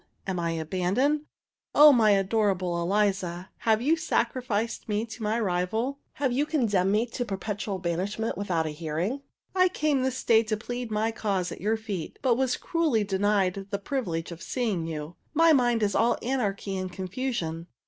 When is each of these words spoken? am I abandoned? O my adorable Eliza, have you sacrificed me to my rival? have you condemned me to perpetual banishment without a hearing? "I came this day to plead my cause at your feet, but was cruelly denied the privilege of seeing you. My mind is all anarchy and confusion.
am 0.25 0.39
I 0.39 0.49
abandoned? 0.53 1.25
O 1.75 1.93
my 1.93 2.09
adorable 2.09 2.81
Eliza, 2.81 3.51
have 3.57 3.83
you 3.83 3.95
sacrificed 3.95 4.89
me 4.89 5.05
to 5.05 5.21
my 5.21 5.39
rival? 5.39 5.99
have 6.13 6.31
you 6.31 6.47
condemned 6.47 6.91
me 6.91 7.05
to 7.05 7.23
perpetual 7.23 7.77
banishment 7.77 8.35
without 8.35 8.65
a 8.65 8.69
hearing? 8.71 9.21
"I 9.55 9.69
came 9.69 10.01
this 10.01 10.23
day 10.23 10.41
to 10.41 10.57
plead 10.57 10.89
my 10.89 11.11
cause 11.11 11.51
at 11.51 11.61
your 11.61 11.77
feet, 11.77 12.17
but 12.23 12.33
was 12.33 12.57
cruelly 12.57 13.03
denied 13.03 13.67
the 13.69 13.77
privilege 13.77 14.31
of 14.31 14.41
seeing 14.41 14.87
you. 14.87 15.17
My 15.35 15.53
mind 15.53 15.83
is 15.83 15.93
all 15.93 16.17
anarchy 16.23 16.75
and 16.77 16.91
confusion. 16.91 17.67